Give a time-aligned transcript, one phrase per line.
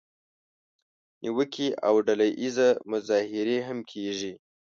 [1.21, 4.33] نیوکې او ډله اییزه مظاهرې هم کیږي.